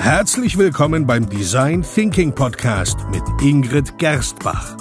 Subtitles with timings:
[0.00, 4.74] Herzlich willkommen beim Design Thinking Podcast mit Ingrid Gerstbach.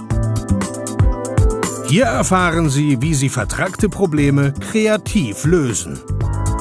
[1.89, 5.99] Hier erfahren Sie, wie Sie vertragte Probleme kreativ lösen,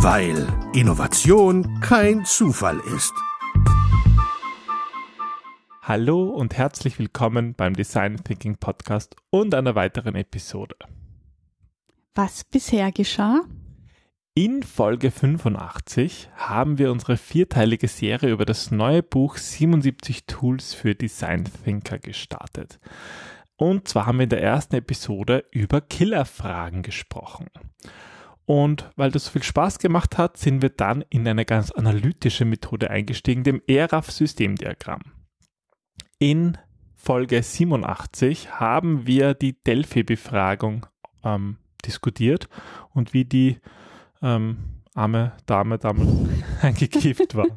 [0.01, 0.45] weil
[0.75, 3.15] Innovation kein Zufall ist.
[5.81, 10.75] Hallo und herzlich willkommen beim Design Thinking Podcast und einer weiteren Episode.
[12.17, 13.43] Was bisher geschah?
[14.41, 20.95] In Folge 85 haben wir unsere vierteilige Serie über das neue Buch 77 Tools für
[20.95, 22.79] Design Thinker gestartet.
[23.57, 27.49] Und zwar haben wir in der ersten Episode über Killerfragen gesprochen.
[28.45, 32.45] Und weil das so viel Spaß gemacht hat, sind wir dann in eine ganz analytische
[32.45, 35.03] Methode eingestiegen, dem ERAF-Systemdiagramm.
[36.21, 36.59] In
[36.95, 40.87] Folge 87 haben wir die Delphi-Befragung
[41.25, 42.49] ähm, diskutiert
[42.95, 43.59] und wie die
[44.23, 44.59] ähm,
[44.95, 46.09] arme Dame damals
[46.63, 47.47] eingekifft war.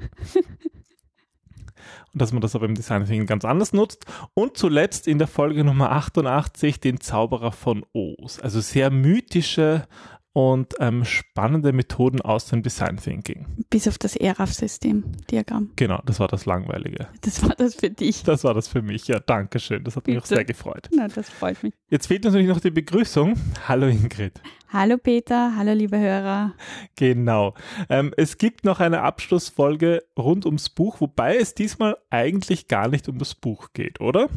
[2.13, 4.05] Und dass man das aber im Design Thinking ganz anders nutzt.
[4.33, 8.39] Und zuletzt in der Folge Nummer 88 den Zauberer von Oz.
[8.39, 9.87] Also sehr mythische
[10.33, 13.45] und ähm, spannende Methoden aus dem Design Thinking.
[13.69, 15.71] Bis auf das ERAF-System-Diagramm.
[15.75, 17.07] Genau, das war das Langweilige.
[17.21, 18.23] Das war das für dich.
[18.23, 19.83] Das war das für mich, ja, danke schön.
[19.83, 20.15] Das hat Bitte.
[20.15, 20.89] mich auch sehr gefreut.
[20.95, 21.73] Na, das freut mich.
[21.91, 23.33] Jetzt fehlt natürlich noch die Begrüßung.
[23.67, 24.41] Hallo Ingrid.
[24.69, 26.53] Hallo Peter, hallo liebe Hörer.
[26.95, 27.53] Genau.
[27.89, 33.09] Ähm, es gibt noch eine Abschlussfolge rund ums Buch, wobei es diesmal eigentlich gar nicht
[33.09, 34.29] um das Buch geht, oder?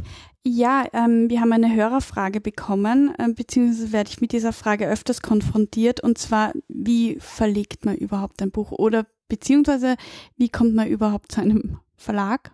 [0.42, 5.22] Ja, ähm, wir haben eine Hörerfrage bekommen, äh, beziehungsweise werde ich mit dieser Frage öfters
[5.22, 9.94] konfrontiert, und zwar, wie verlegt man überhaupt ein Buch oder beziehungsweise
[10.36, 12.50] wie kommt man überhaupt zu einem Verlag?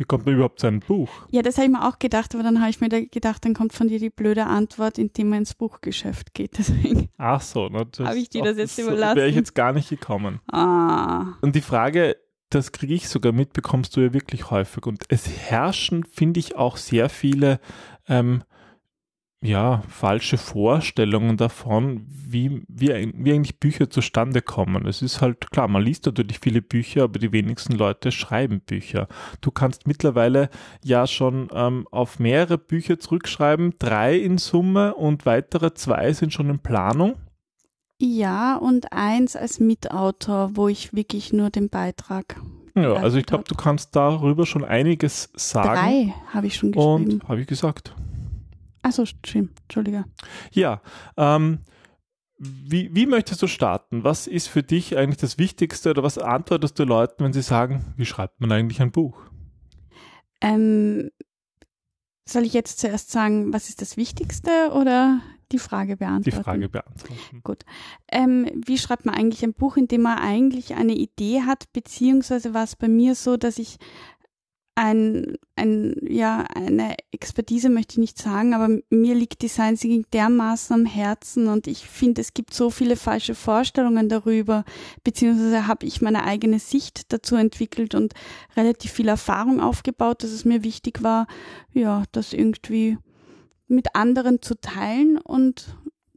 [0.00, 1.10] Wie kommt man überhaupt zu einem Buch?
[1.30, 3.74] Ja, das habe ich mir auch gedacht, aber dann habe ich mir gedacht, dann kommt
[3.74, 6.52] von dir die blöde Antwort, indem man ins Buchgeschäft geht.
[6.58, 9.16] Deswegen Ach so, ne, habe ich dir das jetzt überlassen.
[9.18, 10.40] Wäre ich jetzt gar nicht gekommen.
[10.50, 11.34] Ah.
[11.42, 12.16] Und die Frage,
[12.48, 14.86] das kriege ich sogar mit, bekommst du ja wirklich häufig.
[14.86, 17.60] Und es herrschen, finde ich, auch sehr viele
[18.08, 18.42] ähm,
[19.42, 24.86] ja, falsche Vorstellungen davon, wie, wie, wie eigentlich Bücher zustande kommen.
[24.86, 29.08] Es ist halt klar, man liest natürlich viele Bücher, aber die wenigsten Leute schreiben Bücher.
[29.40, 30.50] Du kannst mittlerweile
[30.84, 36.50] ja schon ähm, auf mehrere Bücher zurückschreiben, drei in Summe und weitere zwei sind schon
[36.50, 37.16] in Planung.
[37.98, 42.36] Ja, und eins als Mitautor, wo ich wirklich nur den Beitrag.
[42.74, 45.68] Ja, also ich glaube, du kannst darüber schon einiges sagen.
[45.68, 47.12] Drei habe ich schon geschrieben.
[47.12, 47.94] Und habe ich gesagt.
[48.82, 50.04] Achso, stimmt, Entschuldige.
[50.52, 50.80] Ja,
[51.16, 51.60] ähm,
[52.38, 54.02] wie, wie möchtest du starten?
[54.02, 57.94] Was ist für dich eigentlich das Wichtigste oder was antwortest du Leuten, wenn sie sagen,
[57.96, 59.20] wie schreibt man eigentlich ein Buch?
[60.40, 61.10] Ähm,
[62.26, 65.20] soll ich jetzt zuerst sagen, was ist das Wichtigste oder
[65.52, 66.36] die Frage beantworten.
[66.36, 67.40] Die Frage beantworten.
[67.42, 67.64] Gut.
[68.10, 72.54] Ähm, wie schreibt man eigentlich ein Buch, in dem man eigentlich eine Idee hat, beziehungsweise
[72.54, 73.78] war es bei mir so, dass ich
[74.80, 80.74] ein, ein, ja, eine Expertise möchte ich nicht sagen, aber mir liegt Design Thinking dermaßen
[80.74, 84.64] am Herzen und ich finde, es gibt so viele falsche Vorstellungen darüber,
[85.04, 88.14] beziehungsweise habe ich meine eigene Sicht dazu entwickelt und
[88.56, 91.26] relativ viel Erfahrung aufgebaut, dass es mir wichtig war,
[91.74, 92.96] ja, das irgendwie
[93.68, 95.76] mit anderen zu teilen und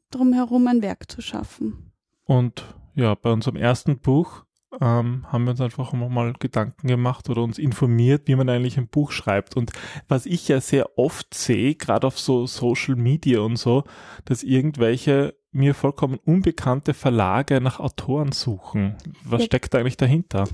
[0.10, 1.92] drumherum ein Werk zu schaffen.
[2.24, 2.64] Und
[2.96, 4.46] ja, bei unserem ersten Buch
[4.82, 8.88] ähm, haben wir uns einfach mal Gedanken gemacht oder uns informiert, wie man eigentlich ein
[8.88, 9.56] Buch schreibt.
[9.56, 9.72] Und
[10.08, 13.84] was ich ja sehr oft sehe, gerade auf so Social Media und so,
[14.26, 18.96] dass irgendwelche mir vollkommen unbekannte Verlage nach Autoren suchen.
[19.24, 20.46] Was ja, steckt da eigentlich dahinter?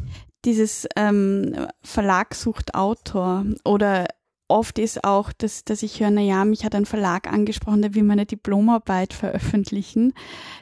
[0.46, 4.08] Dieses ähm, Verlag sucht Autor oder
[4.50, 7.96] oft ist auch, dass, dass ich höre, na ja, mich hat ein Verlag angesprochen, der
[7.96, 10.14] will meine Diplomarbeit veröffentlichen.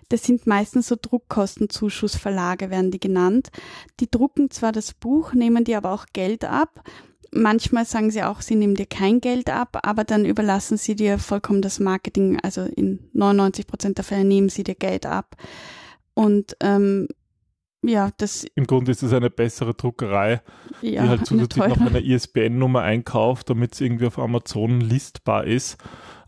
[0.10, 3.50] Das sind meistens so Druckkostenzuschussverlage, werden die genannt.
[4.00, 6.84] Die drucken zwar das Buch, nehmen die aber auch Geld ab.
[7.32, 11.20] Manchmal sagen sie auch, sie nehmen dir kein Geld ab, aber dann überlassen sie dir
[11.20, 12.40] vollkommen das Marketing.
[12.42, 15.36] Also in 99 Prozent der Fälle nehmen sie dir Geld ab.
[16.14, 17.08] Und ähm,
[17.84, 18.46] ja, das.
[18.56, 20.42] Im Grunde ist es eine bessere Druckerei,
[20.82, 25.78] ja, die halt zusätzlich noch eine ISBN-Nummer einkauft, damit es irgendwie auf Amazon listbar ist.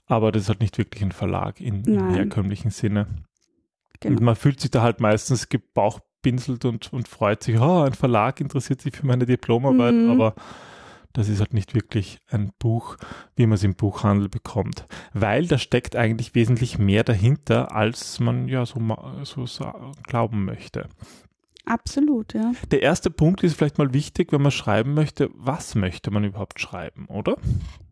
[0.06, 3.07] Aber das ist halt nicht wirklich ein Verlag in, im herkömmlichen Sinne.
[4.00, 4.18] Genau.
[4.18, 8.39] Und man fühlt sich da halt meistens gebauchpinselt und, und freut sich, oh, ein Verlag
[8.41, 10.09] interessiert sich für meine Diplomarbeit, mhm.
[10.12, 10.35] aber
[11.13, 12.97] das ist halt nicht wirklich ein Buch,
[13.35, 14.85] wie man es im Buchhandel bekommt.
[15.13, 18.79] Weil da steckt eigentlich wesentlich mehr dahinter, als man ja so,
[19.23, 20.88] so, so glauben möchte.
[21.69, 22.51] Absolut, ja.
[22.71, 26.60] Der erste Punkt ist vielleicht mal wichtig, wenn man schreiben möchte, was möchte man überhaupt
[26.60, 27.38] schreiben, oder?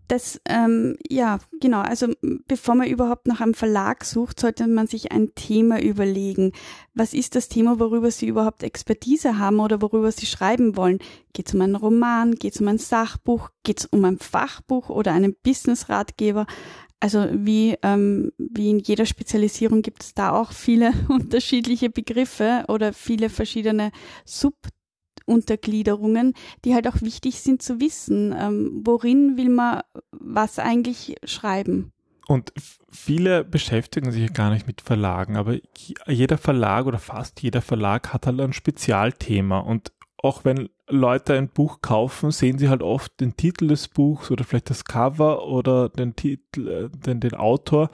[0.08, 1.82] Das, ähm, ja, genau.
[1.82, 2.14] Also
[2.48, 6.54] bevor man überhaupt nach einem Verlag sucht, sollte man sich ein Thema überlegen.
[6.94, 11.00] Was ist das Thema, worüber Sie überhaupt Expertise haben oder worüber Sie schreiben wollen?
[11.34, 12.36] Geht es um einen Roman?
[12.36, 13.50] Geht es um ein Sachbuch?
[13.64, 16.48] Geht es um ein Fachbuch oder einen Business-Ratgeber?
[17.00, 22.94] Also wie, ähm, wie in jeder Spezialisierung gibt es da auch viele unterschiedliche Begriffe oder
[22.94, 23.92] viele verschiedene
[24.26, 24.56] Sub
[25.26, 26.34] Untergliederungen,
[26.64, 28.34] die halt auch wichtig sind zu wissen.
[28.38, 31.92] Ähm, worin will man was eigentlich schreiben?
[32.28, 32.54] Und
[32.90, 35.58] viele beschäftigen sich gar nicht mit Verlagen, aber
[36.08, 39.60] jeder Verlag oder fast jeder Verlag hat halt ein Spezialthema.
[39.60, 44.32] Und auch wenn Leute ein Buch kaufen, sehen sie halt oft den Titel des Buchs
[44.32, 47.90] oder vielleicht das Cover oder den Titel, äh, den, den Autor.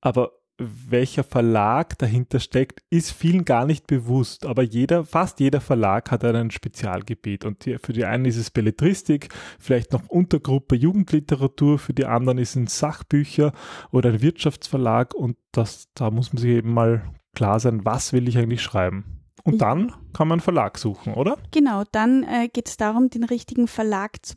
[0.00, 4.46] Aber welcher Verlag dahinter steckt, ist vielen gar nicht bewusst.
[4.46, 7.44] Aber jeder, fast jeder Verlag hat ein Spezialgebiet.
[7.44, 9.28] Und die, für die einen ist es Belletristik,
[9.58, 13.52] vielleicht noch Untergruppe Jugendliteratur, für die anderen ist es Sachbücher
[13.90, 15.14] oder ein Wirtschaftsverlag.
[15.14, 17.02] Und das, da muss man sich eben mal
[17.34, 19.15] klar sein, was will ich eigentlich schreiben.
[19.46, 21.38] Und dann kann man Verlag suchen, oder?
[21.52, 24.34] Genau, dann äh, geht es darum, den richtigen Verlag zu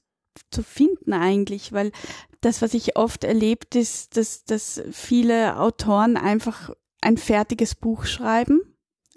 [0.51, 1.91] zu finden eigentlich, weil
[2.41, 6.71] das, was ich oft erlebt, ist, dass, dass viele Autoren einfach
[7.01, 8.61] ein fertiges Buch schreiben,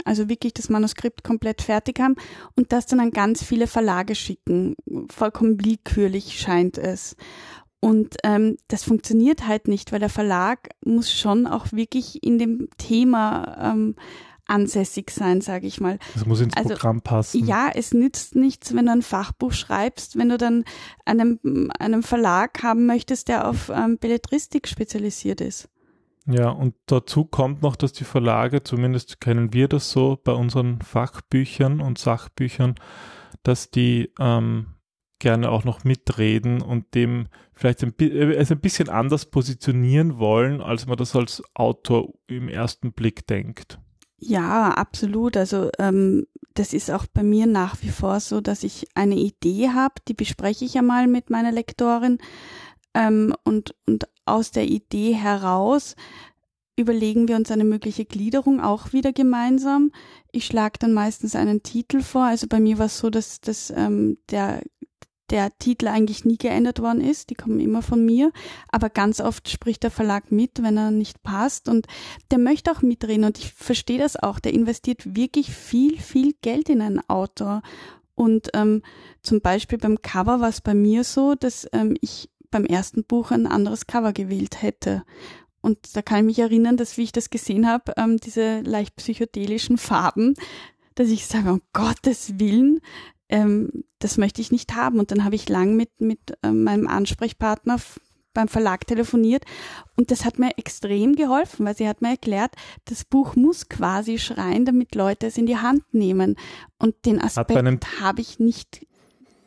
[0.05, 2.17] also wirklich das Manuskript komplett fertig haben
[2.57, 4.75] und das dann an ganz viele Verlage schicken.
[5.11, 7.17] Vollkommen willkürlich scheint es.
[7.81, 12.69] Und ähm, das funktioniert halt nicht, weil der Verlag muss schon auch wirklich in dem
[12.79, 13.97] Thema ähm,
[14.53, 15.99] ansässig sein, sage ich mal.
[16.15, 17.45] Das muss ins also, Programm passen.
[17.45, 20.65] Ja, es nützt nichts, wenn du ein Fachbuch schreibst, wenn du dann
[21.05, 25.69] einem, einem Verlag haben möchtest, der auf ähm, Belletristik spezialisiert ist.
[26.27, 30.81] Ja, und dazu kommt noch, dass die Verlage, zumindest kennen wir das so bei unseren
[30.81, 32.77] Fachbüchern und Sachbüchern,
[33.43, 34.67] dass die ähm,
[35.19, 40.61] gerne auch noch mitreden und dem vielleicht ein, äh, es ein bisschen anders positionieren wollen,
[40.61, 43.81] als man das als Autor im ersten Blick denkt.
[44.25, 45.37] Ja, absolut.
[45.37, 49.71] Also ähm, das ist auch bei mir nach wie vor so, dass ich eine Idee
[49.71, 52.19] habe, die bespreche ich ja mal mit meiner Lektorin
[52.95, 55.97] ähm, und, und aus der Idee heraus
[56.77, 59.91] überlegen wir uns eine mögliche Gliederung auch wieder gemeinsam.
[60.31, 62.25] Ich schlage dann meistens einen Titel vor.
[62.25, 64.63] Also bei mir war es so, dass, dass ähm, der
[65.31, 67.31] der Titel eigentlich nie geändert worden ist.
[67.31, 68.33] Die kommen immer von mir.
[68.69, 71.69] Aber ganz oft spricht der Verlag mit, wenn er nicht passt.
[71.69, 71.87] Und
[72.31, 73.25] der möchte auch mitreden.
[73.25, 74.39] Und ich verstehe das auch.
[74.39, 77.63] Der investiert wirklich viel, viel Geld in einen Autor.
[78.15, 78.83] Und ähm,
[79.23, 83.31] zum Beispiel beim Cover war es bei mir so, dass ähm, ich beim ersten Buch
[83.31, 85.03] ein anderes Cover gewählt hätte.
[85.63, 88.97] Und da kann ich mich erinnern, dass wie ich das gesehen habe, ähm, diese leicht
[88.97, 90.35] psychedelischen Farben,
[90.95, 92.81] dass ich sage, um Gottes Willen,
[93.33, 95.01] ähm, das möchte ich nicht haben.
[95.01, 97.79] Und dann habe ich lang mit, mit äh, meinem Ansprechpartner
[98.35, 99.45] beim Verlag telefoniert
[99.95, 102.53] und das hat mir extrem geholfen, weil sie hat mir erklärt,
[102.87, 106.37] das Buch muss quasi schreien, damit Leute es in die Hand nehmen.
[106.79, 108.87] Und den Aspekt habe ich nicht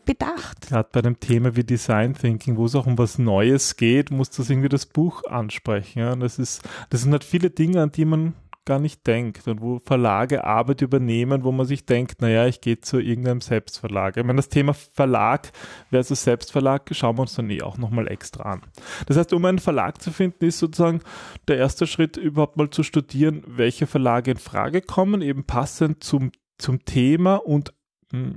[0.06, 0.68] bedacht.
[0.68, 4.30] Gerade bei einem Thema wie Design Thinking, wo es auch um was Neues geht, muss
[4.30, 6.00] das irgendwie das Buch ansprechen.
[6.00, 6.16] Ja?
[6.16, 6.62] Das ist,
[6.92, 8.34] das sind halt viele Dinge, an die man
[8.66, 12.80] gar nicht denkt und wo Verlage Arbeit übernehmen, wo man sich denkt, naja, ich gehe
[12.80, 14.18] zu irgendeinem Selbstverlag.
[14.18, 15.52] Ich meine, das Thema Verlag
[15.90, 18.62] versus Selbstverlag schauen wir uns dann eh auch nochmal extra an.
[19.06, 21.02] Das heißt, um einen Verlag zu finden, ist sozusagen
[21.48, 26.32] der erste Schritt überhaupt mal zu studieren, welche Verlage in Frage kommen, eben passend zum,
[26.58, 27.75] zum Thema und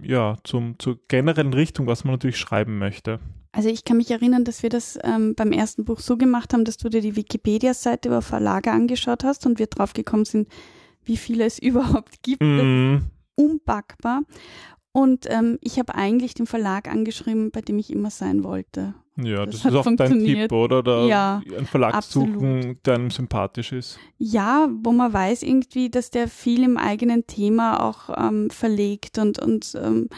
[0.03, 3.21] ja, zum, zur generellen Richtung, was man natürlich schreiben möchte.
[3.53, 6.65] Also ich kann mich erinnern, dass wir das ähm, beim ersten Buch so gemacht haben,
[6.65, 10.49] dass du dir die Wikipedia-Seite über Verlage angeschaut hast und wir draufgekommen sind,
[11.05, 12.43] wie viele es überhaupt gibt.
[12.43, 12.99] Mm.
[13.35, 14.23] Unpackbar.
[14.99, 18.95] Und ähm, ich habe eigentlich den Verlag angeschrieben, bei dem ich immer sein wollte.
[19.15, 20.83] Ja, das, das ist auch dein Tipp, oder?
[20.83, 22.35] Da ja, einen Verlag absolut.
[22.35, 24.01] suchen, der einem sympathisch ist.
[24.19, 29.39] Ja, wo man weiß irgendwie, dass der viel im eigenen Thema auch ähm, verlegt und,
[29.39, 30.09] und ähm,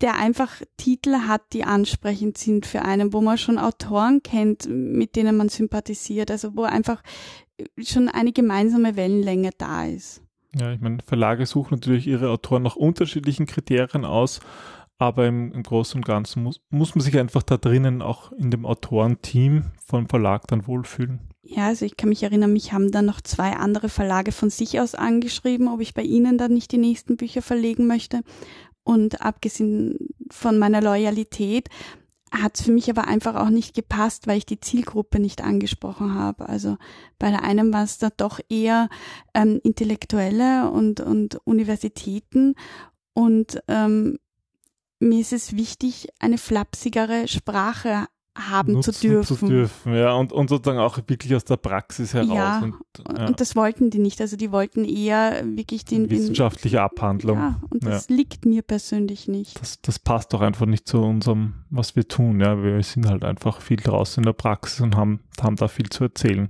[0.00, 5.16] der einfach Titel hat, die ansprechend sind für einen, wo man schon Autoren kennt, mit
[5.16, 7.02] denen man sympathisiert, also wo einfach
[7.78, 10.23] schon eine gemeinsame Wellenlänge da ist.
[10.58, 14.40] Ja, ich meine, Verlage suchen natürlich ihre Autoren nach unterschiedlichen Kriterien aus,
[14.98, 18.50] aber im, im Großen und Ganzen muss, muss man sich einfach da drinnen auch in
[18.50, 21.20] dem Autorenteam vom Verlag dann wohlfühlen.
[21.42, 24.80] Ja, also ich kann mich erinnern, mich haben dann noch zwei andere Verlage von sich
[24.80, 28.22] aus angeschrieben, ob ich bei ihnen dann nicht die nächsten Bücher verlegen möchte.
[28.82, 29.98] Und abgesehen
[30.30, 31.68] von meiner Loyalität
[32.42, 36.48] hat für mich aber einfach auch nicht gepasst, weil ich die Zielgruppe nicht angesprochen habe.
[36.48, 36.76] Also
[37.18, 38.88] bei der einen war es da doch eher
[39.34, 42.54] ähm, Intellektuelle und, und Universitäten.
[43.12, 44.18] Und ähm,
[44.98, 49.38] mir ist es wichtig, eine flapsigere Sprache haben zu dürfen.
[49.38, 52.34] Zu dürfen, ja, und, und sozusagen auch wirklich aus der Praxis heraus.
[52.34, 52.74] Ja, und,
[53.16, 53.26] ja.
[53.26, 54.20] und das wollten die nicht.
[54.20, 57.38] Also die wollten eher wirklich den wissenschaftliche Abhandlung.
[57.38, 58.16] Ja, und das ja.
[58.16, 59.60] liegt mir persönlich nicht.
[59.60, 62.40] Das, das passt doch einfach nicht zu unserem, was wir tun.
[62.40, 65.88] Ja, wir sind halt einfach viel draußen in der Praxis und haben, haben da viel
[65.88, 66.48] zu erzählen.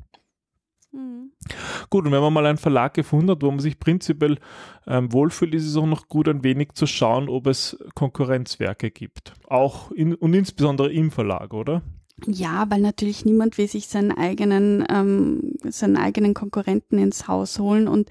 [1.91, 4.39] Gut, und wenn man mal einen Verlag gefunden hat, wo man sich prinzipiell
[4.87, 9.35] ähm, wohlfühlt, ist es auch noch gut, ein wenig zu schauen, ob es Konkurrenzwerke gibt.
[9.49, 11.83] Auch in, und insbesondere im Verlag, oder?
[12.27, 17.89] Ja, weil natürlich niemand will sich seinen eigenen, ähm, seinen eigenen Konkurrenten ins Haus holen
[17.89, 18.09] und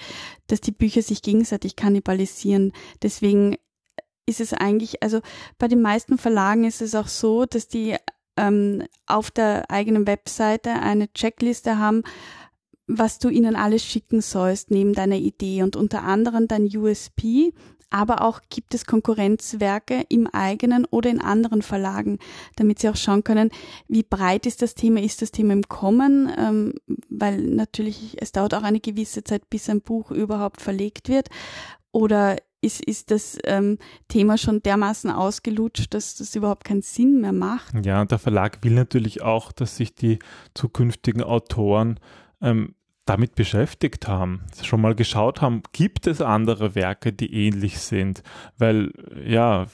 [0.48, 2.74] dass die Bücher sich gegenseitig kannibalisieren.
[3.01, 3.56] Deswegen
[4.25, 5.22] ist es eigentlich, also
[5.58, 7.96] bei den meisten Verlagen ist es auch so, dass die
[8.38, 12.03] ähm, auf der eigenen Webseite eine Checkliste haben,
[12.87, 17.53] was du ihnen alles schicken sollst neben deiner Idee und unter anderem dein USP,
[17.89, 22.17] aber auch gibt es Konkurrenzwerke im eigenen oder in anderen Verlagen,
[22.55, 23.51] damit sie auch schauen können,
[23.87, 26.73] wie breit ist das Thema, ist das Thema im Kommen, ähm,
[27.09, 31.29] weil natürlich es dauert auch eine gewisse Zeit, bis ein Buch überhaupt verlegt wird
[31.91, 37.33] oder ist, ist das ähm, Thema schon dermaßen ausgelutscht, dass das überhaupt keinen Sinn mehr
[37.33, 37.73] macht.
[37.85, 40.19] Ja, der Verlag will natürlich auch, dass sich die
[40.53, 41.99] zukünftigen Autoren
[42.43, 48.23] ähm, damit beschäftigt haben, schon mal geschaut haben, gibt es andere Werke, die ähnlich sind?
[48.57, 48.91] Weil,
[49.25, 49.65] ja,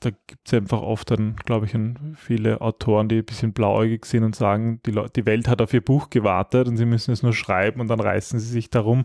[0.00, 1.76] da gibt es einfach oft dann, glaube ich,
[2.14, 5.80] viele Autoren, die ein bisschen blauäugig sind und sagen, die, die Welt hat auf ihr
[5.80, 9.04] Buch gewartet und sie müssen es nur schreiben und dann reißen sie sich darum.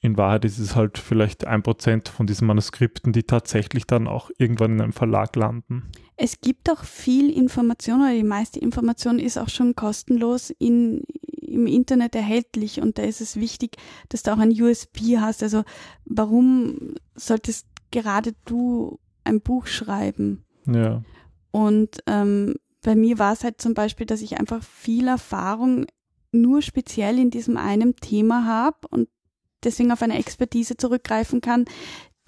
[0.00, 4.30] In Wahrheit ist es halt vielleicht ein Prozent von diesen Manuskripten, die tatsächlich dann auch
[4.38, 5.90] irgendwann in einem Verlag landen.
[6.16, 11.02] Es gibt auch viel Information oder die meiste Information ist auch schon kostenlos in,
[11.40, 13.76] im Internet erhältlich und da ist es wichtig,
[14.08, 15.42] dass du auch ein USB hast.
[15.42, 15.64] Also
[16.04, 20.44] warum solltest gerade du ein Buch schreiben?
[20.66, 21.02] Ja.
[21.50, 25.86] Und ähm, bei mir war es halt zum Beispiel, dass ich einfach viel Erfahrung
[26.30, 29.08] nur speziell in diesem einen Thema habe und
[29.64, 31.64] deswegen auf eine Expertise zurückgreifen kann,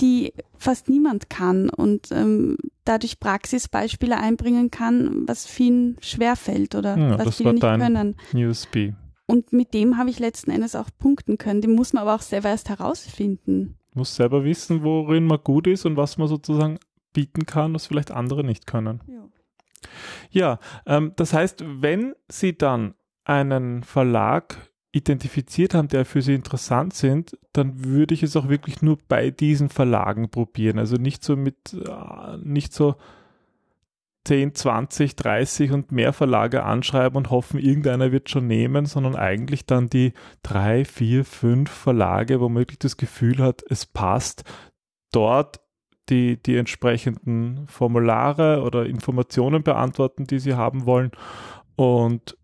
[0.00, 7.18] die fast niemand kann und ähm, dadurch Praxisbeispiele einbringen kann, was vielen schwerfällt oder ja,
[7.18, 8.16] was viele nicht können.
[8.32, 8.92] USB.
[9.26, 11.60] Und mit dem habe ich letzten Endes auch punkten können.
[11.60, 13.76] Den muss man aber auch selber erst herausfinden.
[13.94, 16.78] Muss selber wissen, worin man gut ist und was man sozusagen
[17.12, 19.00] bieten kann, was vielleicht andere nicht können.
[19.06, 19.28] Ja,
[20.30, 22.94] ja ähm, das heißt, wenn Sie dann
[23.24, 28.82] einen Verlag identifiziert haben, der für Sie interessant sind, dann würde ich es auch wirklich
[28.82, 30.78] nur bei diesen Verlagen probieren.
[30.78, 32.96] Also nicht so mit, äh, nicht so
[34.24, 39.64] 10, 20, 30 und mehr Verlage anschreiben und hoffen, irgendeiner wird schon nehmen, sondern eigentlich
[39.64, 44.44] dann die drei, vier, fünf Verlage, wo man wirklich das Gefühl hat, es passt,
[45.12, 45.60] dort
[46.10, 51.12] die, die entsprechenden Formulare oder Informationen beantworten, die sie haben wollen
[51.76, 52.36] und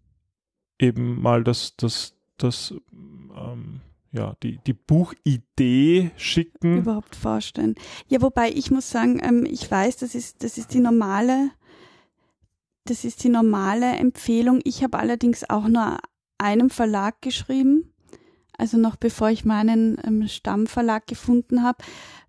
[0.78, 3.80] eben mal das, das, das ähm,
[4.12, 6.78] ja, die, die Buchidee schicken.
[6.78, 7.74] Überhaupt vorstellen.
[8.08, 11.50] Ja, wobei ich muss sagen, ähm, ich weiß, das ist, das ist die normale
[12.86, 14.60] das ist die normale Empfehlung.
[14.64, 15.98] Ich habe allerdings auch nur
[16.38, 17.92] einem Verlag geschrieben,
[18.56, 21.78] also noch bevor ich meinen ähm, Stammverlag gefunden habe,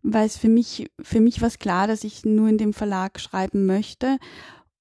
[0.01, 3.65] weil es für mich für mich war klar, dass ich nur in dem Verlag schreiben
[3.65, 4.17] möchte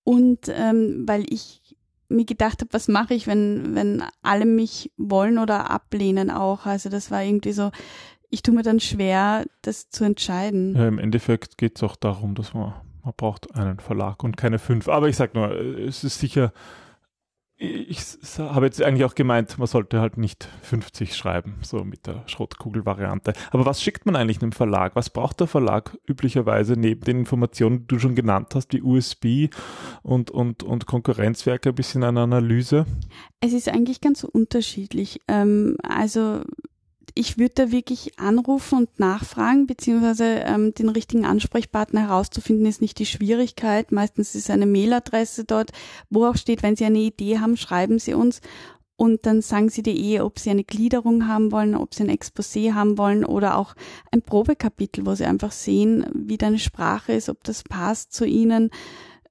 [0.03, 1.66] und ähm, weil ich
[2.09, 6.67] mir gedacht habe, was mache ich, wenn wenn alle mich wollen oder ablehnen auch.
[6.67, 7.71] Also das war irgendwie so,
[8.31, 10.75] ich tue mir dann schwer, das zu entscheiden.
[10.77, 12.75] Ja, im Endeffekt geht es auch darum, dass man
[13.07, 14.89] man braucht einen Verlag und keine fünf.
[14.89, 16.53] Aber ich sag nur, es ist sicher,
[17.59, 17.99] ich
[18.39, 23.33] habe jetzt eigentlich auch gemeint, man sollte halt nicht 50 schreiben, so mit der Schrottkugel-Variante.
[23.51, 24.95] Aber was schickt man eigentlich einem Verlag?
[24.95, 29.49] Was braucht der Verlag üblicherweise neben den Informationen, die du schon genannt hast, wie USB
[30.03, 32.85] und, und, und Konkurrenzwerke, ein bisschen eine Analyse?
[33.41, 35.21] Es ist eigentlich ganz unterschiedlich.
[35.27, 36.43] Ähm, also
[37.17, 42.99] ich würde da wirklich anrufen und nachfragen, beziehungsweise ähm, den richtigen Ansprechpartner herauszufinden, ist nicht
[42.99, 43.91] die Schwierigkeit.
[43.91, 45.73] Meistens ist eine Mailadresse dort,
[46.11, 48.43] wo auch steht, wenn Sie eine Idee haben, schreiben Sie uns.
[48.97, 52.11] Und dann sagen Sie dir eh, ob Sie eine Gliederung haben wollen, ob Sie ein
[52.11, 53.75] Exposé haben wollen oder auch
[54.13, 58.71] ein Probekapitel, wo Sie einfach sehen, wie deine Sprache ist, ob das passt zu Ihnen,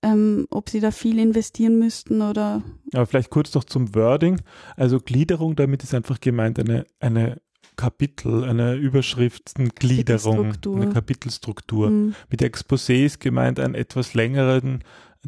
[0.02, 2.64] ähm, ob Sie da viel investieren müssten oder.
[2.94, 4.42] Aber vielleicht kurz noch zum Wording.
[4.76, 7.42] Also Gliederung, damit ist einfach gemeint eine, eine
[7.76, 10.82] Kapitel, eine Überschriftengliederung, Kapitelstruktur.
[10.82, 11.90] eine Kapitelstruktur.
[11.90, 12.16] Mhm.
[12.30, 14.84] Mit Exposé ist gemeint, einen etwas längeren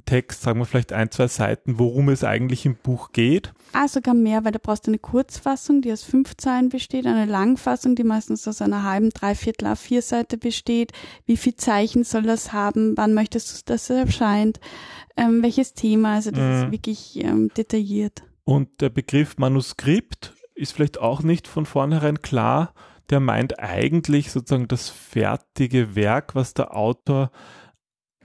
[0.06, 3.54] Text, sagen wir vielleicht ein, zwei Seiten, worum es eigentlich im Buch geht?
[3.74, 7.25] Ah, sogar mehr, weil da brauchst du eine Kurzfassung, die aus fünf Zeilen besteht, eine
[7.25, 10.92] Langfassung, die meistens aus einer halben, dreiviertel A4-Seite besteht.
[11.25, 12.96] Wie viel Zeichen soll das haben?
[12.96, 14.60] Wann möchtest du, dass es erscheint?
[15.16, 16.16] Ähm, welches Thema?
[16.16, 16.66] Also das mhm.
[16.66, 18.24] ist wirklich ähm, detailliert.
[18.44, 22.74] Und der Begriff Manuskript ist vielleicht auch nicht von vornherein klar.
[23.10, 27.32] Der meint eigentlich sozusagen das fertige Werk, was der Autor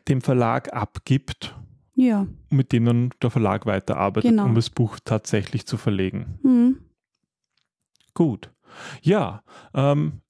[0.08, 1.54] dem Verlag abgibt.
[1.94, 2.26] Ja.
[2.50, 4.46] Mit dem dann der Verlag weiterarbeitet, genau.
[4.46, 6.38] um das Buch tatsächlich zu verlegen.
[6.42, 6.78] Mhm.
[8.14, 8.50] Gut.
[9.02, 9.42] Ja,
[9.74, 10.22] ähm,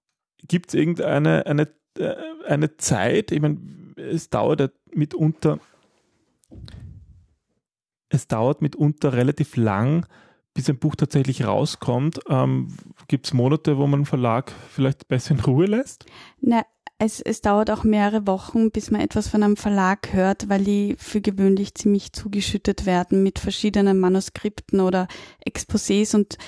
[0.48, 1.68] gibt es irgendeine eine,
[1.98, 2.14] äh,
[2.46, 3.58] eine Zeit, ich meine,
[3.96, 5.60] es dauert mitunter,
[8.08, 10.06] es dauert mitunter relativ lang,
[10.54, 12.20] bis ein Buch tatsächlich rauskommt.
[12.28, 12.68] Ähm,
[13.08, 16.06] gibt es Monate, wo man einen Verlag vielleicht besser in Ruhe lässt?
[16.40, 16.64] Na,
[16.98, 20.94] es, es dauert auch mehrere Wochen, bis man etwas von einem Verlag hört, weil die
[20.98, 25.08] für gewöhnlich ziemlich zugeschüttet werden mit verschiedenen Manuskripten oder
[25.44, 26.38] Exposés und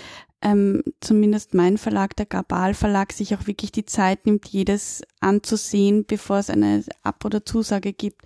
[0.45, 6.05] ähm, zumindest mein Verlag, der Gabal Verlag, sich auch wirklich die Zeit nimmt, jedes anzusehen,
[6.05, 8.21] bevor es eine Ab- oder Zusage gibt.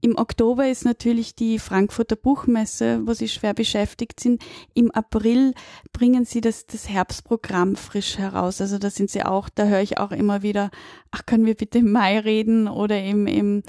[0.00, 4.42] Im Oktober ist natürlich die Frankfurter Buchmesse, wo sie schwer beschäftigt sind.
[4.74, 5.54] Im April
[5.92, 8.60] bringen sie das, das Herbstprogramm frisch heraus.
[8.60, 10.72] Also da sind sie auch, da höre ich auch immer wieder,
[11.12, 13.62] ach, können wir bitte im Mai reden oder im, im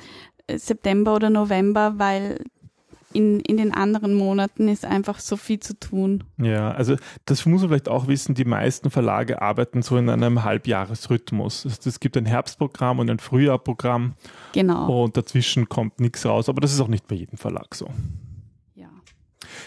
[0.51, 2.43] September oder November, weil
[3.13, 6.23] in, in den anderen Monaten ist einfach so viel zu tun.
[6.37, 10.43] Ja, also das muss man vielleicht auch wissen, die meisten Verlage arbeiten so in einem
[10.43, 11.65] Halbjahresrhythmus.
[11.65, 14.13] Also es gibt ein Herbstprogramm und ein Frühjahrprogramm.
[14.53, 15.03] Genau.
[15.03, 17.89] Und dazwischen kommt nichts raus, aber das ist auch nicht bei jedem Verlag so.
[18.75, 18.89] Ja.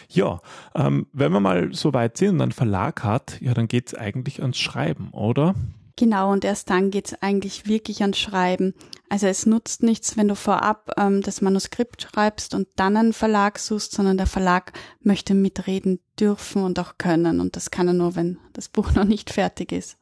[0.09, 0.41] Ja,
[0.75, 3.95] ähm, wenn man mal so weit sind und einen Verlag hat, ja, dann geht es
[3.95, 5.55] eigentlich ans Schreiben, oder?
[5.99, 8.75] Genau, und erst dann geht's eigentlich wirklich ans Schreiben.
[9.09, 13.59] Also es nutzt nichts, wenn du vorab ähm, das Manuskript schreibst und dann einen Verlag
[13.59, 17.41] suchst, sondern der Verlag möchte mitreden dürfen und auch können.
[17.41, 19.97] Und das kann er nur, wenn das Buch noch nicht fertig ist.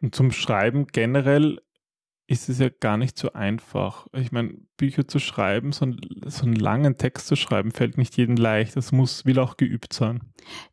[0.00, 1.60] Und zum Schreiben generell
[2.28, 4.08] ist es ja gar nicht so einfach.
[4.12, 8.16] Ich meine, Bücher zu schreiben, so, ein, so einen langen Text zu schreiben, fällt nicht
[8.16, 8.76] jedem leicht.
[8.76, 10.20] Das muss, will auch geübt sein.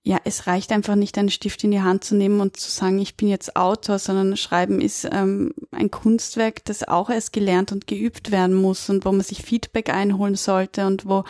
[0.01, 2.97] Ja, es reicht einfach nicht, einen Stift in die Hand zu nehmen und zu sagen,
[2.97, 7.85] ich bin jetzt Autor, sondern Schreiben ist ähm, ein Kunstwerk, das auch erst gelernt und
[7.85, 11.23] geübt werden muss und wo man sich Feedback einholen sollte und wo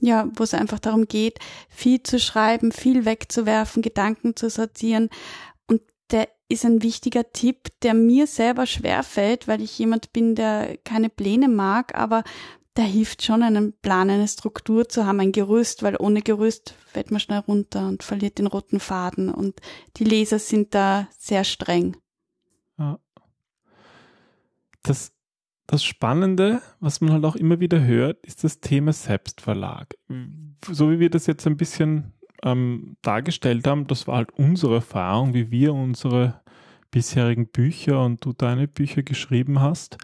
[0.00, 5.10] ja, wo es einfach darum geht, viel zu schreiben, viel wegzuwerfen, Gedanken zu sortieren.
[5.66, 10.78] Und der ist ein wichtiger Tipp, der mir selber schwerfällt, weil ich jemand bin, der
[10.78, 12.24] keine Pläne mag, aber
[12.74, 17.10] da hilft schon, einen Plan, eine Struktur zu haben, ein Gerüst, weil ohne Gerüst fällt
[17.10, 19.60] man schnell runter und verliert den roten Faden und
[19.96, 21.96] die Leser sind da sehr streng.
[22.78, 23.00] Ja.
[24.84, 25.12] Das,
[25.66, 29.96] das Spannende, was man halt auch immer wieder hört, ist das Thema Selbstverlag.
[30.70, 35.34] So wie wir das jetzt ein bisschen ähm, dargestellt haben, das war halt unsere Erfahrung,
[35.34, 36.40] wie wir unsere
[36.90, 39.98] bisherigen Bücher und du deine Bücher geschrieben hast.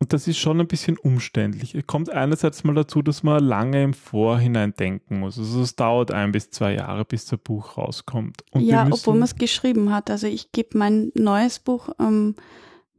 [0.00, 1.74] Und das ist schon ein bisschen umständlich.
[1.74, 5.38] Es kommt einerseits mal dazu, dass man lange im Vorhinein denken muss.
[5.38, 8.44] Also es dauert ein bis zwei Jahre, bis das Buch rauskommt.
[8.50, 10.10] Und ja, obwohl man es geschrieben hat.
[10.10, 12.34] Also ich gebe mein neues Buch ähm,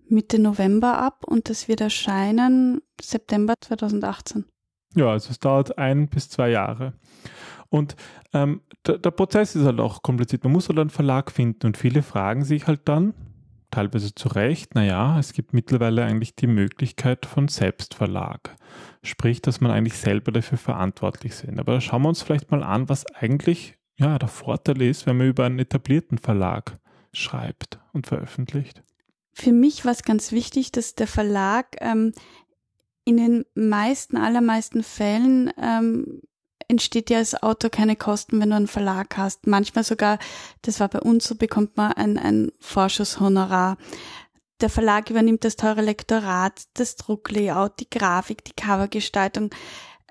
[0.08, 4.46] Mitte November ab und das wird erscheinen September 2018.
[4.96, 6.94] Ja, also es dauert ein bis zwei Jahre.
[7.70, 7.96] Und
[8.34, 10.44] ähm, der, der, Prozess ist halt auch kompliziert.
[10.44, 13.14] Man muss halt einen Verlag finden und viele fragen sich halt dann,
[13.72, 18.56] teilweise zu Recht, naja, es gibt mittlerweile eigentlich die Möglichkeit von Selbstverlag.
[19.04, 21.60] Sprich, dass man eigentlich selber dafür verantwortlich sind.
[21.60, 25.28] Aber schauen wir uns vielleicht mal an, was eigentlich ja, der Vorteil ist, wenn man
[25.28, 26.80] über einen etablierten Verlag
[27.14, 28.84] schreibt und veröffentlicht.
[29.34, 32.14] Für mich war es ganz wichtig, dass der Verlag ähm,
[33.06, 36.22] in den meisten, allermeisten Fällen ähm,
[36.68, 39.48] entsteht ja als Autor keine Kosten, wenn du einen Verlag hast.
[39.48, 40.20] Manchmal sogar,
[40.62, 43.78] das war bei uns so, bekommt man ein, ein Vorschusshonorar.
[44.62, 49.50] Der Verlag übernimmt das teure Lektorat, das Drucklayout, die Grafik, die Covergestaltung.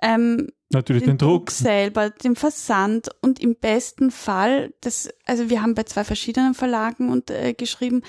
[0.03, 1.47] Ähm, Natürlich den, den Druck.
[1.47, 6.55] Druck selber, den Versand und im besten Fall, das, also wir haben bei zwei verschiedenen
[6.55, 8.03] Verlagen und äh, geschrieben,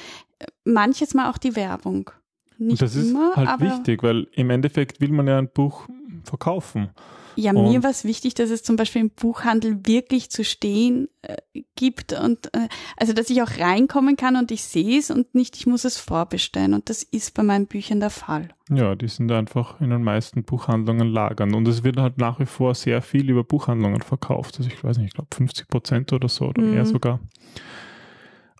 [0.64, 2.12] manches mal auch die Werbung.
[2.58, 5.88] Nicht und das ist immer, halt wichtig, weil im Endeffekt will man ja ein Buch
[6.24, 6.90] verkaufen.
[7.36, 11.10] Ja, und mir war es wichtig, dass es zum Beispiel im Buchhandel wirklich zu stehen
[11.22, 11.38] äh,
[11.76, 12.68] gibt und äh,
[12.98, 15.98] also dass ich auch reinkommen kann und ich sehe es und nicht, ich muss es
[15.98, 16.74] vorbestellen.
[16.74, 18.50] Und das ist bei meinen Büchern der Fall.
[18.70, 21.54] Ja, die sind einfach in den meisten Buchhandlungen lagern.
[21.54, 24.58] Und es wird halt nach wie vor sehr viel über Buchhandlungen verkauft.
[24.58, 26.72] Also ich weiß nicht, ich glaube 50 Prozent oder so oder mhm.
[26.74, 27.20] mehr sogar.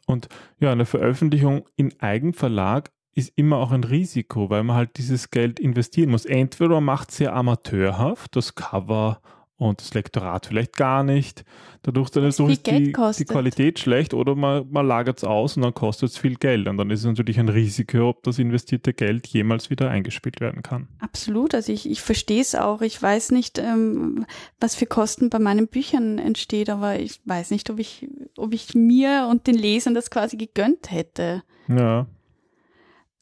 [0.06, 0.28] Und
[0.60, 5.60] ja, eine Veröffentlichung in Eigenverlag ist immer auch ein Risiko, weil man halt dieses Geld
[5.60, 6.26] investieren muss.
[6.26, 9.22] Entweder man macht es sehr amateurhaft, das Cover
[9.58, 11.46] und das Lektorat vielleicht gar nicht.
[11.84, 15.74] Dadurch dann ist die, die, Qualität schlecht oder man, man lagert es aus und dann
[15.74, 16.68] kostet es viel Geld.
[16.68, 20.62] Und dann ist es natürlich ein Risiko, ob das investierte Geld jemals wieder eingespielt werden
[20.62, 20.90] kann.
[21.00, 21.56] Absolut.
[21.56, 22.82] Also ich, ich verstehe es auch.
[22.82, 24.26] Ich weiß nicht, ähm,
[24.60, 28.74] was für Kosten bei meinen Büchern entsteht, aber ich weiß nicht, ob ich, ob ich
[28.74, 31.44] mir und den Lesern das quasi gegönnt hätte.
[31.70, 32.08] Ja.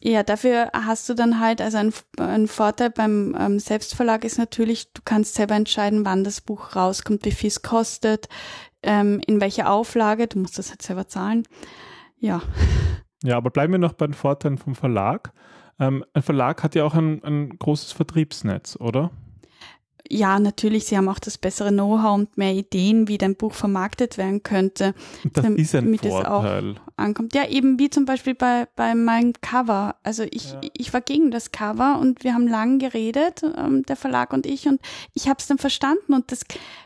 [0.06, 4.92] Ja, dafür hast du dann halt, also ein, ein Vorteil beim ähm, Selbstverlag ist natürlich,
[4.92, 8.28] du kannst selber entscheiden, wann das Buch rauskommt, wie viel es kostet,
[8.82, 11.44] ähm, in welcher Auflage, du musst das halt selber zahlen.
[12.20, 12.42] Ja.
[13.24, 15.32] Ja, aber bleiben wir noch bei den Vorteilen vom Verlag.
[15.80, 19.10] Ähm, ein Verlag hat ja auch ein, ein großes Vertriebsnetz, oder?
[20.14, 24.18] Ja, natürlich, sie haben auch das bessere Know-how und mehr Ideen, wie dein Buch vermarktet
[24.18, 24.94] werden könnte.
[25.34, 26.76] Das ist ein Vorteil.
[26.98, 27.34] ankommt.
[27.34, 29.96] Ja, eben wie zum Beispiel bei, bei meinem Cover.
[30.04, 30.62] Also ich, ja.
[30.78, 34.68] ich war gegen das Cover und wir haben lang geredet, ähm, der Verlag und ich,
[34.68, 34.80] und
[35.14, 36.46] ich habe es dann verstanden und das,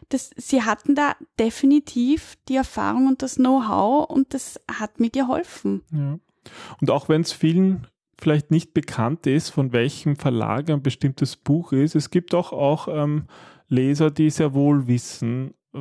[0.09, 5.83] das, sie hatten da definitiv die Erfahrung und das Know-how und das hat mir geholfen.
[5.91, 6.19] Ja.
[6.79, 7.87] Und auch wenn es vielen
[8.19, 11.95] vielleicht nicht bekannt ist, von welchem Verlag ein bestimmtes Buch ist.
[11.95, 13.25] Es gibt auch, auch ähm,
[13.69, 15.79] Leser, die sehr wohl wissen, äh,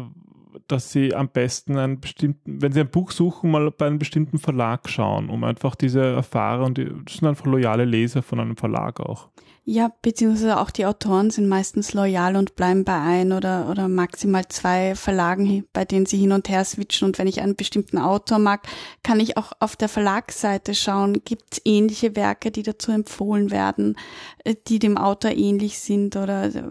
[0.69, 4.39] dass sie am besten einen bestimmten, wenn sie ein Buch suchen, mal bei einem bestimmten
[4.39, 9.01] Verlag schauen, um einfach diese Erfahrung, die das sind einfach loyale Leser von einem Verlag
[9.01, 9.29] auch.
[9.69, 14.47] Ja, beziehungsweise auch die Autoren sind meistens loyal und bleiben bei ein oder, oder maximal
[14.47, 17.09] zwei Verlagen, bei denen sie hin und her switchen.
[17.09, 18.63] Und wenn ich einen bestimmten Autor mag,
[19.03, 23.97] kann ich auch auf der Verlagsseite schauen, gibt es ähnliche Werke, die dazu empfohlen werden,
[24.45, 26.63] äh, die dem Autor ähnlich sind oder äh,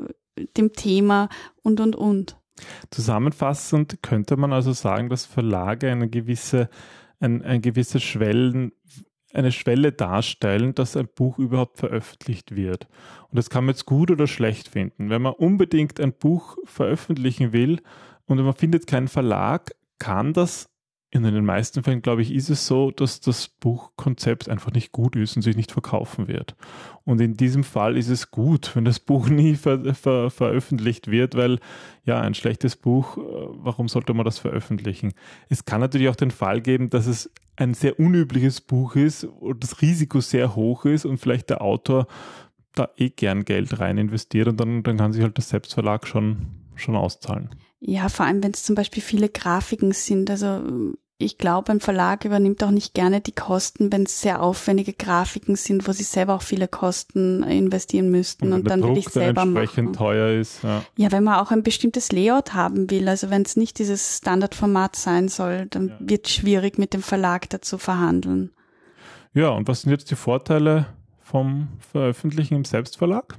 [0.56, 1.28] dem Thema
[1.64, 2.38] und, und, und.
[2.92, 6.70] Zusammenfassend könnte man also sagen, dass Verlage eine gewisse,
[7.20, 8.72] ein, ein gewisse Schwellen,
[9.36, 12.88] eine Schwelle darstellen, dass ein Buch überhaupt veröffentlicht wird.
[13.30, 15.10] Und das kann man jetzt gut oder schlecht finden.
[15.10, 17.82] Wenn man unbedingt ein Buch veröffentlichen will
[18.26, 20.70] und man findet keinen Verlag, kann das
[21.16, 25.16] in den meisten Fällen, glaube ich, ist es so, dass das Buchkonzept einfach nicht gut
[25.16, 26.56] ist und sich nicht verkaufen wird.
[27.06, 31.36] Und in diesem Fall ist es gut, wenn das Buch nie ver ver veröffentlicht wird,
[31.36, 31.60] weil
[32.04, 35.14] ja, ein schlechtes Buch, äh, warum sollte man das veröffentlichen?
[35.48, 39.64] Es kann natürlich auch den Fall geben, dass es ein sehr unübliches Buch ist und
[39.64, 42.08] das Risiko sehr hoch ist und vielleicht der Autor
[42.74, 46.48] da eh gern Geld rein investiert und dann, dann kann sich halt der Selbstverlag schon,
[46.76, 47.50] schon auszahlen.
[47.80, 50.30] Ja, vor allem wenn es zum Beispiel viele Grafiken sind.
[50.30, 54.92] Also ich glaube, ein Verlag übernimmt auch nicht gerne die Kosten, wenn es sehr aufwendige
[54.92, 59.08] Grafiken sind, wo sie selber auch viele Kosten investieren müssten und, und dann will ich
[59.08, 59.98] selber entsprechend machen.
[59.98, 60.64] teuer ist.
[60.64, 60.84] Ja.
[60.98, 64.98] ja, wenn man auch ein bestimmtes Layout haben will, also wenn es nicht dieses Standardformat
[64.98, 65.96] sein soll, dann ja.
[66.00, 68.52] wird es schwierig mit dem Verlag dazu verhandeln.
[69.34, 70.88] Ja, und was sind jetzt die Vorteile
[71.22, 73.38] vom Veröffentlichen im Selbstverlag?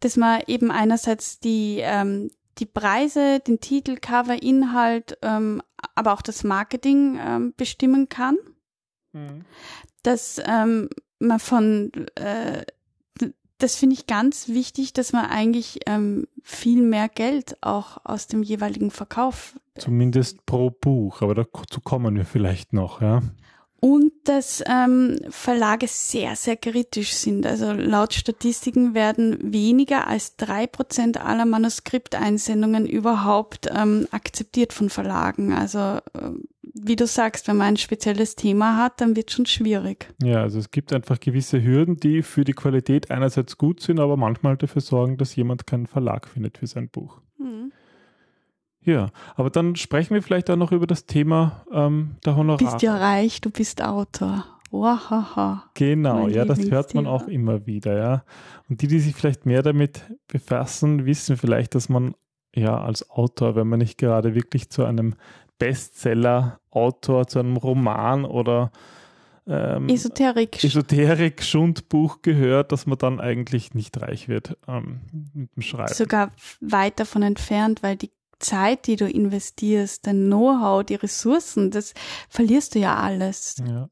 [0.00, 5.62] Dass man eben einerseits die ähm, die Preise, den Titel, Cover, Inhalt, ähm,
[5.94, 8.36] aber auch das Marketing ähm, bestimmen kann.
[9.12, 9.44] Mhm.
[10.02, 12.64] Dass ähm, man von, äh,
[13.58, 18.42] das finde ich ganz wichtig, dass man eigentlich ähm, viel mehr Geld auch aus dem
[18.42, 19.58] jeweiligen Verkauf.
[19.76, 23.22] Zumindest pro Buch, aber dazu kommen wir vielleicht noch, ja
[23.84, 27.44] und dass ähm, Verlage sehr, sehr kritisch sind.
[27.44, 35.52] Also laut Statistiken werden weniger als drei Prozent aller Manuskripteinsendungen überhaupt ähm, akzeptiert von Verlagen.
[35.52, 36.30] Also äh,
[36.62, 40.08] wie du sagst, wenn man ein spezielles Thema hat, dann wird es schon schwierig.
[40.22, 44.16] Ja, also es gibt einfach gewisse Hürden, die für die Qualität einerseits gut sind, aber
[44.16, 47.20] manchmal dafür sorgen, dass jemand keinen Verlag findet für sein Buch.
[48.84, 52.58] Ja, aber dann sprechen wir vielleicht auch noch über das Thema ähm, der Honorare.
[52.58, 54.44] Du bist ja reich, du bist Autor.
[54.70, 55.70] Wahaha.
[55.74, 58.24] Genau, ja, das hört man auch immer wieder, ja.
[58.68, 62.14] Und die, die sich vielleicht mehr damit befassen, wissen vielleicht, dass man
[62.54, 65.14] ja als Autor, wenn man nicht gerade wirklich zu einem
[65.58, 68.72] Bestseller-Autor, zu einem Roman oder
[69.46, 70.64] ähm, Esoterik.
[70.64, 75.00] Esoterik-Schundbuch gehört, dass man dann eigentlich nicht reich wird ähm,
[75.34, 75.94] mit dem Schreiben.
[75.94, 81.94] Sogar weit davon entfernt, weil die Zeit, die du investierst, dein Know-how, die Ressourcen, das
[82.28, 83.56] verlierst du ja alles.
[83.66, 83.88] Ja.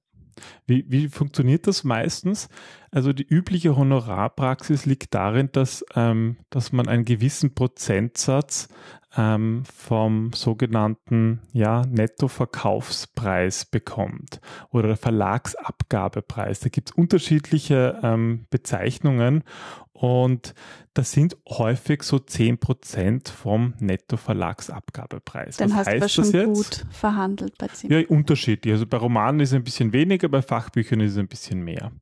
[0.66, 2.48] Wie, wie funktioniert das meistens?
[2.90, 8.68] Also die übliche Honorarpraxis liegt darin, dass, ähm, dass man einen gewissen Prozentsatz
[9.16, 16.61] ähm, vom sogenannten ja, Nettoverkaufspreis bekommt oder Verlagsabgabepreis.
[16.61, 19.44] Da gibt es unterschiedliche ähm, Bezeichnungen
[19.92, 20.55] und
[20.94, 25.57] das sind häufig so 10% vom Nettoverlagsabgabepreis.
[25.59, 26.46] Dann Was hast du schon jetzt?
[26.46, 27.92] gut verhandelt bei 10%.
[27.92, 28.72] Ja, unterschiedlich.
[28.72, 31.92] Also bei Romanen ist es ein bisschen weniger, bei Fachbüchern ist es ein bisschen mehr.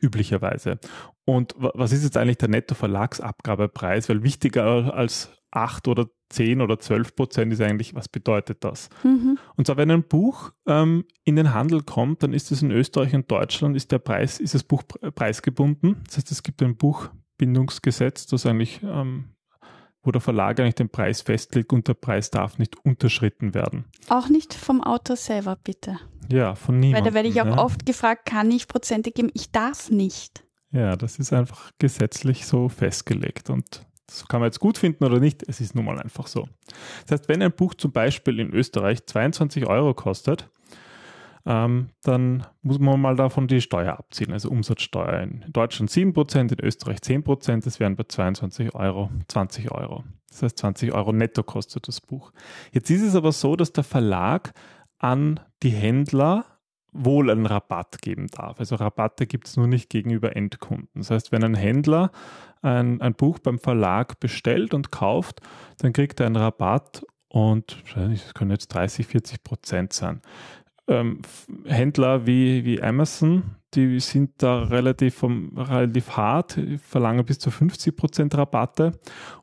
[0.00, 0.78] üblicherweise.
[1.24, 4.08] Und was ist jetzt eigentlich der Netto-Verlagsabgabepreis?
[4.08, 8.88] Weil wichtiger als 8 oder 10 oder 12 Prozent ist eigentlich, was bedeutet das?
[9.04, 9.38] Mhm.
[9.56, 13.14] Und zwar, wenn ein Buch ähm, in den Handel kommt, dann ist es in Österreich
[13.14, 14.82] und Deutschland, ist der Preis, ist das Buch
[15.14, 15.96] preisgebunden.
[16.06, 19.26] Das heißt, es gibt ein Buchbindungsgesetz, das eigentlich, ähm,
[20.02, 23.84] wo der Verlag eigentlich den Preis festlegt und der Preis darf nicht unterschritten werden.
[24.08, 25.98] Auch nicht vom Autor selber, bitte.
[26.30, 27.04] Ja, von niemandem.
[27.04, 27.58] Weil da werde ich auch ja.
[27.58, 29.30] oft gefragt, kann ich Prozente geben?
[29.34, 30.44] Ich darf nicht.
[30.72, 35.18] Ja, das ist einfach gesetzlich so festgelegt und das kann man jetzt gut finden oder
[35.18, 36.48] nicht, es ist nun mal einfach so.
[37.06, 40.48] Das heißt, wenn ein Buch zum Beispiel in Österreich 22 Euro kostet,
[41.44, 45.20] ähm, dann muss man mal davon die Steuer abziehen, also Umsatzsteuer.
[45.20, 50.04] In Deutschland 7%, in Österreich 10%, das wären bei 22 Euro 20 Euro.
[50.28, 52.32] Das heißt, 20 Euro netto kostet das Buch.
[52.72, 54.52] Jetzt ist es aber so, dass der Verlag
[54.98, 56.44] an die Händler
[56.98, 58.58] wohl einen Rabatt geben darf.
[58.60, 60.88] Also Rabatte gibt es nur nicht gegenüber Endkunden.
[60.94, 62.10] Das heißt, wenn ein Händler
[62.62, 65.40] ein, ein Buch beim Verlag bestellt und kauft,
[65.78, 70.22] dann kriegt er einen Rabatt und das können jetzt 30, 40 Prozent sein.
[70.88, 71.22] Ähm,
[71.64, 77.96] Händler wie, wie Amazon, die sind da relativ, vom, relativ hart, verlangen bis zu 50
[77.96, 78.92] Prozent Rabatte.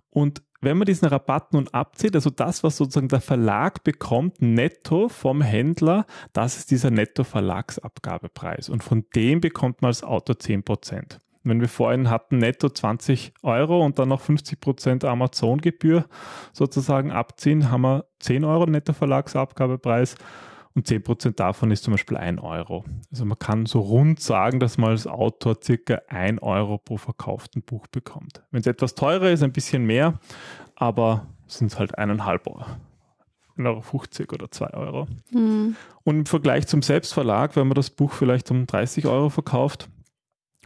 [0.09, 5.09] Und wenn man diesen Rabatt nun abzieht, also das, was sozusagen der Verlag bekommt, netto
[5.09, 8.69] vom Händler, das ist dieser Netto-Verlagsabgabepreis.
[8.69, 11.19] Und von dem bekommt man als Autor 10 Prozent.
[11.43, 16.05] Wenn wir vorhin hatten netto 20 Euro und dann noch 50 Prozent Amazon-Gebühr
[16.53, 20.15] sozusagen abziehen, haben wir 10 Euro Netto-Verlagsabgabepreis
[20.75, 22.83] und 10 Prozent davon ist zum Beispiel 1 Euro.
[23.11, 27.61] Also man kann so rund sagen, dass man als Autor circa 1 Euro pro verkauften
[27.61, 28.41] Buch bekommt.
[28.51, 30.19] Wenn es etwas teurer ist, ein bisschen mehr,
[30.75, 32.65] aber sind es halt eineinhalb Euro.
[33.57, 35.07] 1,50 Euro oder 2 Euro.
[35.31, 35.75] Mhm.
[36.03, 39.89] Und im Vergleich zum Selbstverlag, wenn man das Buch vielleicht um 30 Euro verkauft,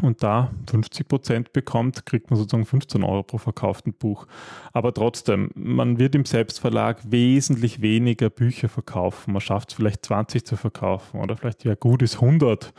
[0.01, 4.27] und da 50 Prozent bekommt, kriegt man sozusagen 15 Euro pro verkauften Buch.
[4.73, 9.33] Aber trotzdem, man wird im Selbstverlag wesentlich weniger Bücher verkaufen.
[9.33, 12.73] Man schafft es vielleicht 20 zu verkaufen oder vielleicht ja gut ist 100.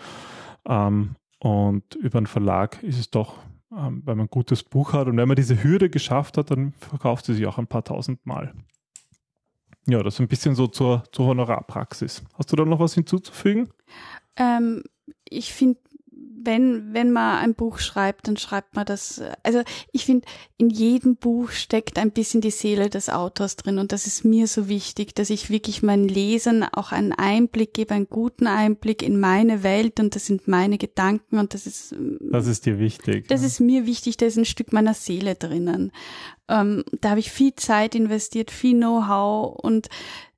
[0.67, 3.39] Ähm, und über einen Verlag ist es doch,
[3.73, 6.73] ähm, wenn man ein gutes Buch hat und wenn man diese Hürde geschafft hat, dann
[6.73, 8.55] verkauft sie sich auch ein paar tausend Mal.
[9.87, 12.23] Ja, das ist ein bisschen so zur, zur Honorarpraxis.
[12.35, 13.71] Hast du da noch was hinzuzufügen?
[14.37, 14.83] Ähm,
[15.25, 15.81] ich finde
[16.45, 21.17] wenn, wenn man ein Buch schreibt, dann schreibt man das, also ich finde, in jedem
[21.17, 25.15] Buch steckt ein bisschen die Seele des Autors drin und das ist mir so wichtig,
[25.15, 30.01] dass ich wirklich meinen Lesern auch einen Einblick gebe, einen guten Einblick in meine Welt
[30.01, 31.95] und das sind meine Gedanken und das ist.
[32.21, 33.29] Das ist dir wichtig.
[33.29, 33.47] Das ja.
[33.47, 35.93] ist mir wichtig, da ist ein Stück meiner Seele drinnen.
[36.49, 39.89] Ähm, da habe ich viel Zeit investiert, viel Know-how und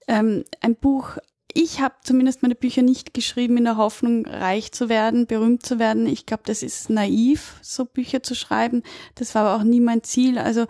[0.08, 1.18] ähm, ein Buch
[1.54, 5.78] ich habe zumindest meine Bücher nicht geschrieben in der Hoffnung, reich zu werden, berühmt zu
[5.78, 6.06] werden.
[6.06, 8.82] Ich glaube, das ist naiv, so Bücher zu schreiben.
[9.14, 10.38] Das war aber auch nie mein Ziel.
[10.38, 10.66] Also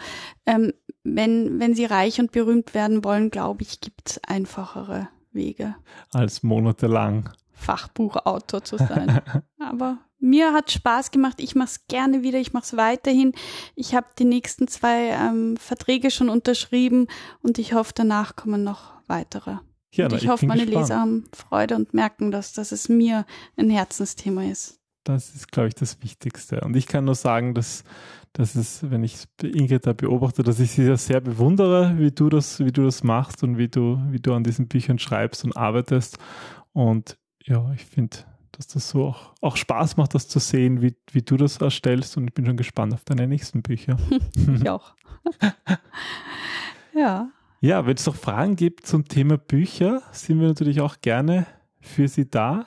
[0.47, 5.77] ähm, wenn, wenn Sie reich und berühmt werden wollen, glaube ich, gibt es einfachere Wege.
[6.13, 9.21] Als monatelang Fachbuchautor zu sein.
[9.59, 11.41] aber mir hat Spaß gemacht.
[11.41, 12.39] Ich mache es gerne wieder.
[12.39, 13.33] Ich mache es weiterhin.
[13.75, 17.07] Ich habe die nächsten zwei ähm, Verträge schon unterschrieben
[17.43, 19.57] und ich hoffe, danach kommen noch weitere.
[19.93, 20.89] Ja, und ich, ich hoffe, meine gespannt.
[20.89, 23.27] Leser haben Freude und merken, dass, dass es mir
[23.57, 24.79] ein Herzensthema ist.
[25.05, 26.61] Das ist, glaube ich, das Wichtigste.
[26.61, 27.85] Und ich kann nur sagen, dass,
[28.33, 32.61] dass es, wenn ich Ingrid da beobachte, dass ich sie sehr bewundere, wie du das,
[32.61, 36.19] wie du das machst und wie du, wie du an diesen Büchern schreibst und arbeitest.
[36.73, 38.19] Und ja, ich finde,
[38.53, 42.17] dass das so auch, auch Spaß macht, das zu sehen, wie, wie du das erstellst.
[42.17, 43.97] Und ich bin schon gespannt auf deine nächsten Bücher.
[44.55, 44.95] ich auch.
[46.95, 47.31] ja.
[47.63, 51.47] Ja, wenn es noch Fragen gibt zum Thema Bücher, sind wir natürlich auch gerne
[51.79, 52.65] für Sie da.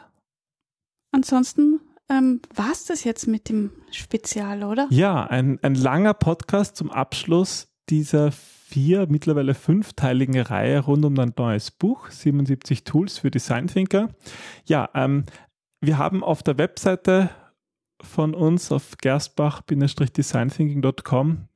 [1.11, 4.85] Ansonsten ähm, war es das jetzt mit dem Spezial, oder?
[4.91, 11.33] Ja, ein, ein langer Podcast zum Abschluss dieser vier, mittlerweile fünfteiligen Reihe rund um ein
[11.35, 14.09] neues Buch, 77 Tools für Design Thinker.
[14.65, 15.23] Ja, ähm,
[15.81, 17.31] wir haben auf der Webseite
[17.99, 21.47] von uns auf gerstbach-designthinking.com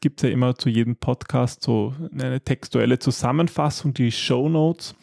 [0.00, 4.94] gibt es ja immer zu jedem Podcast so eine textuelle Zusammenfassung, die Show Notes.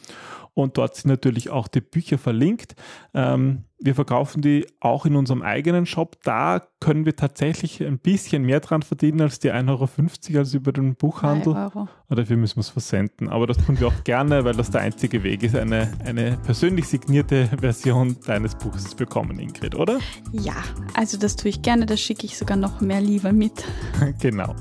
[0.56, 2.76] Und dort sind natürlich auch die Bücher verlinkt.
[3.14, 6.18] Ähm, wir verkaufen die auch in unserem eigenen Shop.
[6.24, 10.72] Da können wir tatsächlich ein bisschen mehr dran verdienen als die 1,50 Euro als über
[10.72, 11.54] den Buchhandel.
[11.54, 11.90] Euro.
[12.08, 13.30] Dafür müssen wir es versenden.
[13.30, 16.88] Aber das tun wir auch gerne, weil das der einzige Weg ist, eine, eine persönlich
[16.88, 20.00] signierte Version deines Buches zu bekommen, Ingrid, oder?
[20.32, 20.56] Ja,
[20.94, 21.86] also das tue ich gerne.
[21.86, 23.66] Das schicke ich sogar noch mehr lieber mit.
[24.22, 24.56] genau.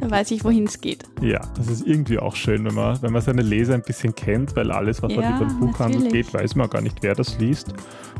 [0.00, 1.04] Da weiß ich, wohin es geht.
[1.20, 4.54] Ja, das ist irgendwie auch schön, wenn man, wenn man seine Leser ein bisschen kennt,
[4.56, 6.26] weil alles, was Ja, halt über den Buchhandel natürlich.
[6.26, 7.74] geht, weiß man gar nicht, wer das liest.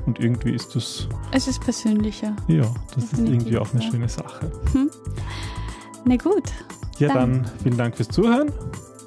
[0.06, 2.34] Und irgendwie ist das, Es ist persönlicher.
[2.48, 2.62] ja,
[2.94, 4.50] das ist Definitiv, irgendwie auch eine schöne Sache.
[6.04, 6.44] Na gut,
[6.98, 8.50] Ja, Dann- dann vielen Dank fürs Zuhören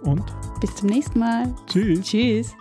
[0.04, 0.24] und
[0.60, 1.54] bis zum nächsten Mal.
[1.68, 2.02] tschüss.
[2.02, 2.56] Tschüss.